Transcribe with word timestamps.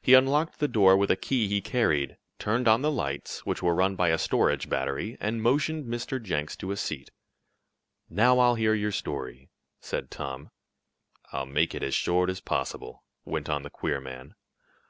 He 0.00 0.14
unlocked 0.14 0.60
the 0.60 0.66
door 0.66 0.96
with 0.96 1.10
a 1.10 1.14
key 1.16 1.46
he 1.46 1.60
carried, 1.60 2.16
turned 2.38 2.66
on 2.66 2.80
the 2.80 2.90
lights, 2.90 3.44
which 3.44 3.62
were 3.62 3.74
run 3.74 3.96
by 3.96 4.08
a 4.08 4.16
storage 4.16 4.66
battery, 4.70 5.18
and 5.20 5.42
motioned 5.42 5.84
Mr. 5.84 6.22
Jenks 6.22 6.56
to 6.56 6.70
a 6.70 6.76
seat. 6.78 7.10
"Now 8.08 8.38
I'll 8.38 8.54
hear 8.54 8.72
your 8.72 8.92
story," 8.92 9.50
said 9.78 10.10
Tom. 10.10 10.48
"I'll 11.32 11.44
make 11.44 11.74
it 11.74 11.82
as 11.82 11.94
short 11.94 12.30
as 12.30 12.40
possible," 12.40 13.04
went 13.26 13.50
on 13.50 13.62
the 13.62 13.68
queer 13.68 14.00
man. 14.00 14.34